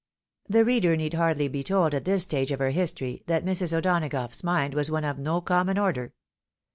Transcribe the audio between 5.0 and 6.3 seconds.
of no common order.